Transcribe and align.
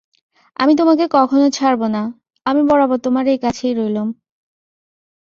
আমি 0.59 0.73
তোমাকে 0.75 1.05
কখনো 1.11 1.45
ছাড়ব 1.49 1.81
না– 1.87 2.03
আমি 2.45 2.61
বরাবর 2.69 2.97
তোমার 3.03 3.25
এই 3.27 3.39
কাছেই 3.43 3.73
রইলুম। 3.73 4.07